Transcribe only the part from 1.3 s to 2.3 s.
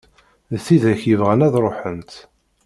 ad ruḥent.